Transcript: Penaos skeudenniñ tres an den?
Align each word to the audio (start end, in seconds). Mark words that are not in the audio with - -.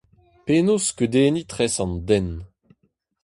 Penaos 0.45 0.83
skeudenniñ 0.89 1.45
tres 1.51 1.75
an 1.83 1.93
den? 2.07 2.27